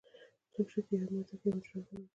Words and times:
څوک 0.53 0.67
چې 0.71 0.79
تیږه 0.87 1.07
ماته 1.13 1.35
کړي 1.39 1.49
مجرم 1.55 1.81
ګڼل 1.87 1.91
کیږي. 1.93 1.97